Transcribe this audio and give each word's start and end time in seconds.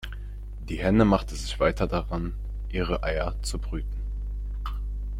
Die 0.67 0.79
Henne 0.79 1.05
machte 1.05 1.35
sich 1.35 1.59
weiter 1.59 1.85
daran, 1.85 2.33
ihre 2.71 3.03
Eier 3.03 3.35
zu 3.43 3.59
brüten. 3.59 4.01